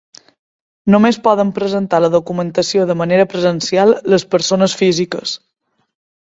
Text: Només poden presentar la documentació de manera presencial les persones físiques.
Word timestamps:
Només 0.93 1.19
poden 1.27 1.51
presentar 1.57 1.99
la 2.05 2.09
documentació 2.15 2.87
de 2.93 2.97
manera 3.03 3.27
presencial 3.35 3.95
les 4.15 4.27
persones 4.33 4.77
físiques. 4.81 5.37